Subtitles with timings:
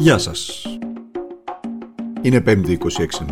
[0.00, 0.66] Γεια σας.
[2.22, 2.76] Είναι 5η 26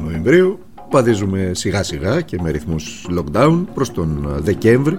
[0.03, 0.59] Νοεμβρίου,
[0.91, 4.99] παδίζουμε σιγά σιγά και με ρυθμούς lockdown προς τον Δεκέμβρη.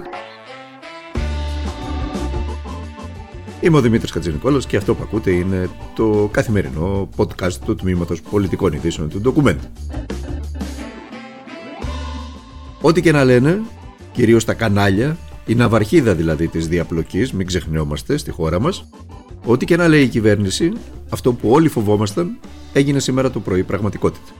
[3.61, 8.73] Είμαι ο Δημήτρης Κατζηνικόλος και αυτό που ακούτε είναι το καθημερινό podcast του Τμήματος Πολιτικών
[8.73, 9.59] Ειδήσεων του Document.
[12.81, 13.61] Ό,τι και να λένε,
[14.11, 18.89] κυρίως τα κανάλια, η ναυαρχίδα δηλαδή της διαπλοκής, μην ξεχνιόμαστε στη χώρα μας,
[19.45, 20.73] ό,τι και να λέει η κυβέρνηση,
[21.09, 22.37] αυτό που όλοι φοβόμασταν
[22.73, 24.31] έγινε σήμερα το πρωί πραγματικότητα.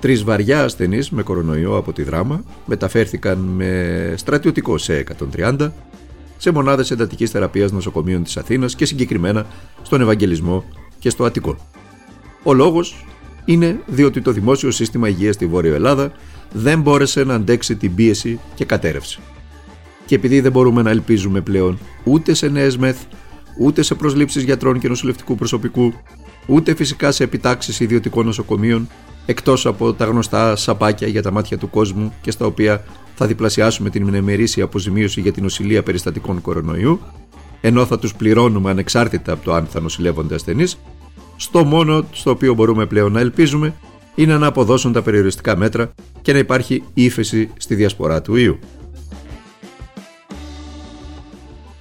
[0.00, 5.04] Τρεις βαριά ασθενείς με κορονοϊό από τη δράμα μεταφέρθηκαν με στρατιωτικό σε
[5.36, 5.70] 130
[6.36, 9.46] σε μονάδες εντατικής θεραπείας νοσοκομείων της Αθήνας και συγκεκριμένα
[9.82, 10.64] στον Ευαγγελισμό
[10.98, 11.56] και στο Αττικό.
[12.42, 13.04] Ο λόγος
[13.44, 16.12] είναι διότι το δημόσιο σύστημα υγείας στη Βόρεια Ελλάδα
[16.52, 19.18] δεν μπόρεσε να αντέξει την πίεση και κατέρευσε.
[20.06, 22.96] Και επειδή δεν μπορούμε να ελπίζουμε πλέον ούτε σε νέες μεθ,
[23.58, 25.92] ούτε σε προσλήψεις γιατρών και νοσηλευτικού προσωπικού,
[26.46, 28.88] ούτε φυσικά σε επιτάξεις ιδιωτικών νοσοκομείων,
[29.26, 33.90] εκτός από τα γνωστά σαπάκια για τα μάτια του κόσμου και στα οποία θα διπλασιάσουμε
[33.90, 37.00] την μνημερήσια αποζημίωση για την νοσηλεία περιστατικών κορονοϊού,
[37.60, 40.78] ενώ θα τους πληρώνουμε ανεξάρτητα από το αν θα νοσηλεύονται ασθενείς,
[41.36, 43.74] στο μόνο στο οποίο μπορούμε πλέον να ελπίζουμε
[44.14, 48.58] είναι να αποδώσουν τα περιοριστικά μέτρα και να υπάρχει ύφεση στη διασπορά του ιού.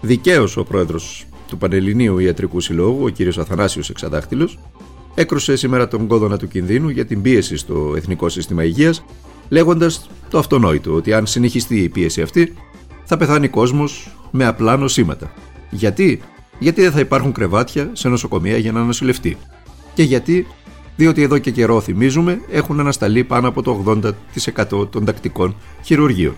[0.01, 3.38] Δικαίως ο πρόεδρος του Πανελληνίου Ιατρικού Συλλόγου, ο κ.
[3.38, 4.49] Αθανάσιος Εξαδάχτυλο,
[5.15, 9.05] έκρουσε σήμερα τον κόδωνα του κινδύνου για την πίεση στο Εθνικό Σύστημα Υγείας,
[9.49, 12.53] λέγοντας το αυτονόητο ότι αν συνεχιστεί η πίεση αυτή,
[13.03, 15.31] θα πεθάνει κόσμος με απλά νοσήματα.
[15.69, 16.21] Γιατί;
[16.59, 19.38] Γιατί δεν θα υπάρχουν κρεβάτια σε νοσοκομεία για να νοσηλευτεί.
[19.93, 20.47] Και γιατί;
[20.95, 23.83] Διότι εδώ και καιρό θυμίζουμε έχουν ανασταλεί πάνω από το
[24.71, 26.35] 80% των τακτικών χειρουργείων.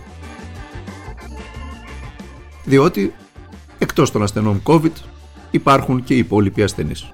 [2.64, 3.12] Διότι
[3.78, 4.92] εκτός των ασθενών COVID
[5.50, 7.12] υπάρχουν και οι υπόλοιποι ασθενείς.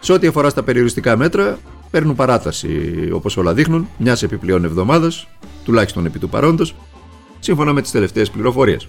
[0.00, 1.58] Σε ό,τι αφορά στα περιοριστικά μέτρα,
[1.90, 5.28] παίρνουν παράταση, όπως όλα δείχνουν, μιας επιπλέον εβδομάδας,
[5.64, 6.74] τουλάχιστον επί του παρόντος,
[7.38, 8.88] σύμφωνα με τις τελευταίες πληροφορίες.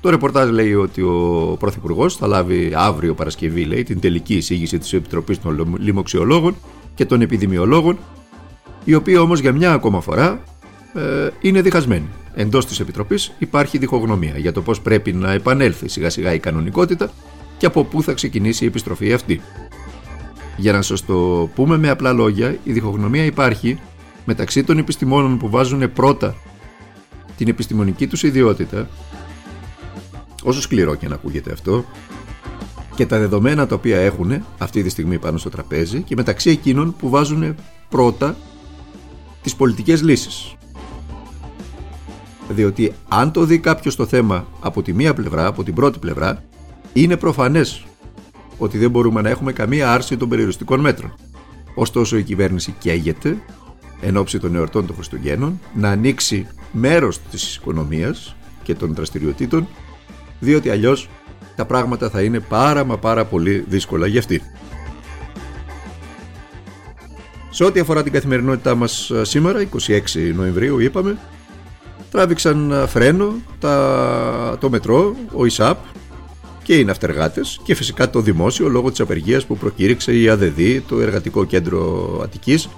[0.00, 4.92] Το ρεπορτάζ λέει ότι ο Πρωθυπουργός θα λάβει αύριο Παρασκευή λέει, την τελική εισήγηση της
[4.92, 6.56] Επιτροπής των Λοιμοξιολόγων
[6.94, 7.98] και των Επιδημιολόγων,
[8.84, 10.42] η οποία όμως για μια ακόμα φορά
[10.94, 12.08] ε, είναι διχασμένη.
[12.40, 17.10] Εντός της Επιτροπής υπάρχει διχογνωμία για το πώς πρέπει να επανέλθει σιγά σιγά η κανονικότητα
[17.56, 19.40] και από πού θα ξεκινήσει η επιστροφή αυτή.
[20.56, 23.80] Για να σας το πούμε με απλά λόγια, η διχογνωμία υπάρχει
[24.24, 26.36] μεταξύ των επιστημόνων που βάζουν πρώτα
[27.36, 28.88] την επιστημονική τους ιδιότητα,
[30.42, 31.84] όσο σκληρό και να ακούγεται αυτό,
[32.94, 36.96] και τα δεδομένα τα οποία έχουν αυτή τη στιγμή πάνω στο τραπέζι και μεταξύ εκείνων
[36.98, 37.54] που βάζουν
[37.88, 38.36] πρώτα
[39.42, 40.57] τις πολιτικές λύσεις.
[42.48, 46.44] Διότι αν το δει κάποιος το θέμα από τη μία πλευρά, από την πρώτη πλευρά,
[46.92, 47.84] είναι προφανές
[48.58, 51.14] ότι δεν μπορούμε να έχουμε καμία άρση των περιοριστικών μέτρων.
[51.74, 53.36] Ωστόσο η κυβέρνηση καίγεται
[54.00, 59.68] εν ώψη των εορτών των Χριστουγέννων να ανοίξει μέρος της οικονομίας και των δραστηριοτήτων
[60.40, 61.08] διότι αλλιώς
[61.56, 64.42] τα πράγματα θα είναι πάρα μα πάρα πολύ δύσκολα για αυτή.
[67.50, 71.18] Σε ό,τι αφορά την καθημερινότητά μας σήμερα, 26 Νοεμβρίου είπαμε,
[72.10, 75.78] τράβηξαν φρένο τα, το μετρό, ο ΙΣΑΠ
[76.62, 81.00] και οι ναυτεργάτες και φυσικά το δημόσιο λόγω της απεργίας που προκήρυξε η ΑΔΔ, το
[81.00, 82.68] Εργατικό Κέντρο Αττικής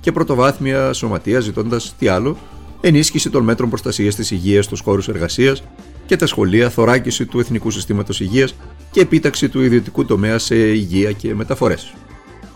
[0.00, 2.36] και πρωτοβάθμια σωματεία ζητώντας τι άλλο,
[2.80, 5.62] ενίσχυση των μέτρων προστασίας της υγείας στους χώρους εργασίας
[6.06, 8.54] και τα σχολεία, θωράκιση του Εθνικού Συστήματος Υγείας
[8.90, 11.94] και επίταξη του ιδιωτικού τομέα σε υγεία και μεταφορές.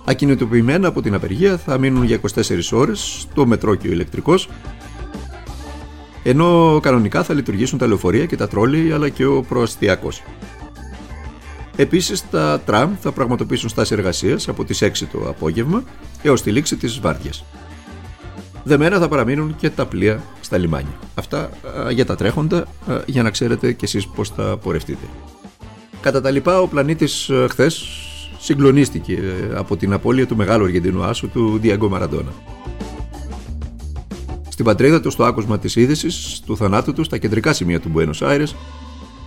[0.04, 4.48] Ακινητοποιημένα από την απεργία θα μείνουν για 24 ώρες το μετρό και ο ηλεκτρικός,
[6.22, 10.22] ενώ κανονικά θα λειτουργήσουν τα λεωφορεία και τα τρόλι αλλά και ο προαστιακός.
[11.76, 15.82] Επίσης, τα τραμ θα πραγματοποιήσουν στάση εργασίας από τις 6 το απόγευμα
[16.22, 17.44] έως τη λήξη της βάρδιας.
[18.64, 20.98] Δεμένα θα παραμείνουν και τα πλοία στα λιμάνια.
[21.14, 21.50] Αυτά
[21.90, 22.66] για τα τρέχοντα,
[23.06, 25.06] για να ξέρετε κι εσείς πώς θα πορευτείτε.
[26.00, 27.84] Κατά τα λοιπά, ο πλανήτης χθες
[28.38, 32.32] συγκλονίστηκε ε, από την απώλεια του μεγάλου Αργεντινού άσου του Διαγκό Μαραντόνα.
[34.58, 38.14] Στην πατρίδα του, στο άκουσμα της είδησης του θανάτου του, στα κεντρικά σημεία του Μπουένο
[38.20, 38.44] Άιρε,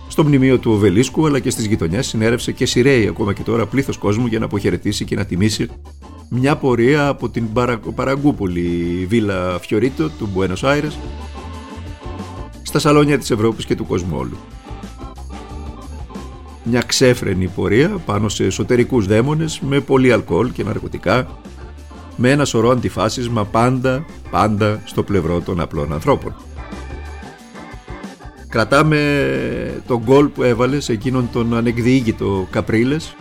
[0.08, 3.98] στο μνημείο του Οβελίσκου αλλά και στις γειτονιές συνέρευσε και σειραίει ακόμα και τώρα πλήθος
[3.98, 5.68] κόσμου για να αποχαιρετήσει και να τιμήσει
[6.28, 7.46] μια πορεία από την
[7.94, 10.88] Παραγκούπολη Βίλα Φιωρίτο του Μπουένο Άιρε
[12.62, 14.36] στα σαλόνια της Ευρώπης και του κόσμου όλου.
[16.64, 21.28] Μια ξέφρενη πορεία πάνω σε εσωτερικούς δαίμονες με πολύ αλκοόλ και ναρκωτικά
[22.16, 26.34] με ένα σωρό αντιφάσισμα πάντα, πάντα στο πλευρό των απλών ανθρώπων.
[28.48, 29.00] Κρατάμε
[29.86, 33.16] τον γκολ που έβαλες σε εκείνον τον ανεκδιήγητο Καπρίλες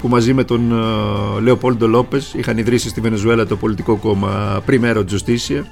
[0.00, 5.04] που μαζί με τον ε, Λεοπόλντο Λόπες είχαν ιδρύσει στη Βενεζουέλα το πολιτικό κόμμα Primero
[5.04, 5.62] Justicia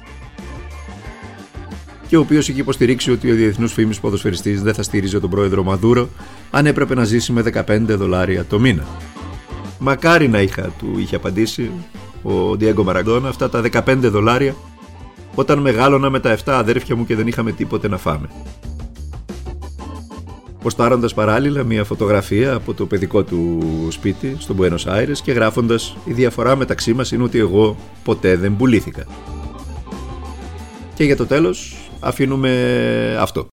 [2.07, 5.63] και ο οποίος είχε υποστηρίξει ότι ο διεθνούς φήμης ποδοσφαιριστής δεν θα στήριζε τον πρόεδρο
[5.63, 6.09] Μαδούρο
[6.51, 8.87] αν έπρεπε να ζήσει με 15 δολάρια το μήνα.
[9.79, 11.71] Μακάρι να είχα, του είχε απαντήσει
[12.23, 14.55] ο Διέγκο Μαραγκόνα, αυτά τα 15 δολάρια
[15.35, 18.29] όταν μεγάλωνα με τα 7 αδέρφια μου και δεν είχαμε τίποτε να φάμε.
[20.61, 23.59] Ποστάροντας παράλληλα μια φωτογραφία από το παιδικό του
[23.91, 28.55] σπίτι στον Buenos Aires και γράφοντας «Η διαφορά μεταξύ μας είναι ότι εγώ ποτέ δεν
[28.57, 29.05] πουλήθηκα».
[30.95, 33.47] Και για το τέλος αφήνουμε αυτό.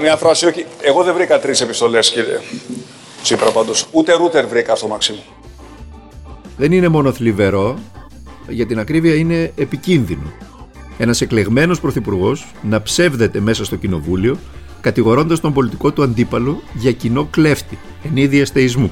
[0.00, 0.66] Μια φράση, όχι.
[0.82, 2.38] Εγώ δεν βρήκα τρεις επιστολές, κύριε
[3.22, 3.86] Τσίπρα πάντως.
[3.90, 5.22] Ούτε ρούτερ βρήκα στο Μαξίμου.
[6.60, 7.78] Δεν είναι μόνο θλιβερό,
[8.48, 10.32] για την ακρίβεια είναι επικίνδυνο.
[10.98, 14.36] Ένας εκλεγμένος πρωθυπουργός να ψεύδεται μέσα στο κοινοβούλιο,
[14.80, 18.90] κατηγορώντας τον πολιτικό του αντίπαλο για κοινό κλέφτη, εν είδη αστεϊσμού,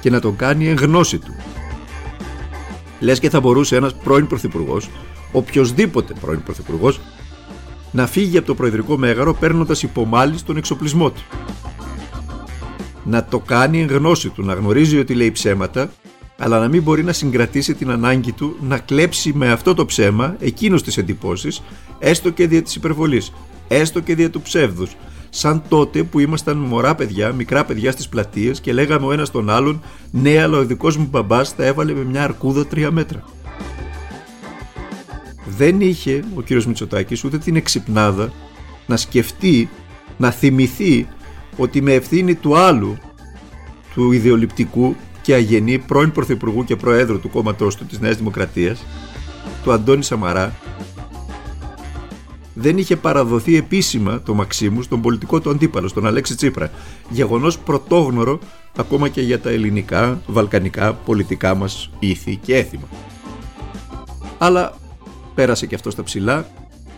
[0.00, 1.34] και να τον κάνει εν γνώση του.
[3.00, 4.88] Λες και θα μπορούσε ένας πρώην πρωθυπουργός,
[5.32, 7.00] οποιοδήποτε πρώην πρωθυπουργός,
[7.90, 11.22] να φύγει από το προεδρικό μέγαρο παίρνοντας υπομάλη τον εξοπλισμό του.
[13.04, 15.90] Να το κάνει εν γνώση του, να γνωρίζει ότι λέει ψέματα,
[16.42, 20.36] αλλά να μην μπορεί να συγκρατήσει την ανάγκη του να κλέψει με αυτό το ψέμα
[20.38, 21.62] εκείνο τις εντυπώσεις,
[21.98, 23.32] έστω και δια της υπερβολής,
[23.68, 24.96] έστω και δια του ψεύδους.
[25.30, 29.50] Σαν τότε που ήμασταν μωρά παιδιά, μικρά παιδιά στις πλατείες και λέγαμε ο ένας τον
[29.50, 33.24] άλλον: Ναι, αλλά ο δικός μου μπαμπάς τα έβαλε με μια αρκούδα τρία μέτρα
[35.56, 38.32] δεν είχε ο κύριος Μητσοτάκης ούτε την εξυπνάδα
[38.86, 39.68] να σκεφτεί,
[40.16, 41.08] να θυμηθεί
[41.56, 42.96] ότι με ευθύνη του άλλου,
[43.94, 48.84] του ιδεολειπτικού και αγενή πρώην Πρωθυπουργού και Προέδρου του κόμματός του της Νέας Δημοκρατίας,
[49.62, 50.54] του Αντώνη Σαμαρά,
[52.54, 56.70] δεν είχε παραδοθεί επίσημα το Μαξίμου στον πολιτικό του αντίπαλο, στον Αλέξη Τσίπρα.
[57.10, 58.38] Γεγονός πρωτόγνωρο
[58.76, 62.86] ακόμα και για τα ελληνικά, βαλκανικά, πολιτικά μας ήθη και έθιμα.
[64.38, 64.74] Αλλά
[65.34, 66.46] πέρασε και αυτό στα ψηλά,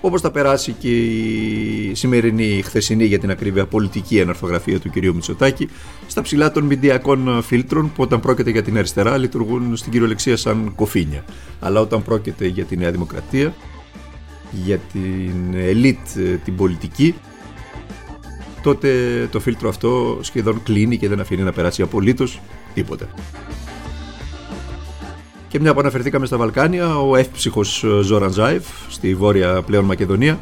[0.06, 5.68] όπως θα περάσει και η σημερινή, χθεσινή για την ακρίβεια πολιτική ενορθογραφία του κυρίου Μητσοτάκη,
[6.06, 10.72] στα ψηλά των μηντιακών φίλτρων που όταν πρόκειται για την αριστερά λειτουργούν στην κυριολεξία σαν
[10.74, 11.24] κοφίνια.
[11.60, 13.54] Αλλά όταν πρόκειται για τη Νέα Δημοκρατία,
[14.50, 15.98] για την ελίτ
[16.44, 17.14] την πολιτική,
[18.62, 18.90] τότε
[19.32, 22.40] το φίλτρο αυτό σχεδόν κλείνει και δεν αφήνει να περάσει απολύτως
[22.74, 23.08] τίποτα.
[25.54, 30.40] Και μια που αναφερθήκαμε στα Βαλκάνια, ο εύψυχος ε, Ζόραν Ζάιφ στη βόρεια πλέον Μακεδονία,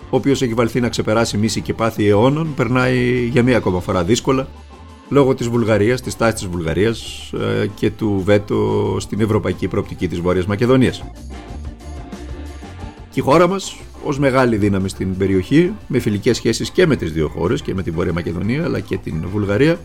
[0.00, 4.04] ο οποίος έχει βαλθεί να ξεπεράσει μίση και πάθη αιώνων, περνάει για μία ακόμα φορά
[4.04, 4.48] δύσκολα
[5.08, 10.20] λόγω της Βουλγαρίας, της τάσης της Βουλγαρίας ε, και του βέτο στην ευρωπαϊκή προοπτική της
[10.20, 11.04] Βόρειας Μακεδονίας.
[13.10, 17.12] Και η χώρα μας, ως μεγάλη δύναμη στην περιοχή, με φιλικές σχέσεις και με τις
[17.12, 19.78] δύο χώρες, και με την Βόρεια Μακεδονία αλλά και την Βουλγαρία,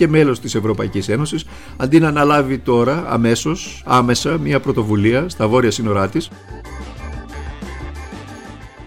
[0.00, 1.44] και μέλος της Ευρωπαϊκής Ένωσης,
[1.76, 6.30] αντί να αναλάβει τώρα αμέσως, άμεσα, μια πρωτοβουλία στα βόρεια σύνορά της,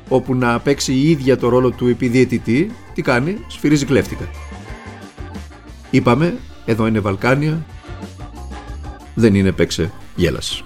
[0.09, 4.29] όπου να παίξει η ίδια το ρόλο του επιδιαιτητή, τι κάνει, σφυρίζει κλέφτηκα.
[5.89, 7.65] Είπαμε, εδώ είναι Βαλκάνια,
[9.13, 10.63] δεν είναι παίξε γέλας.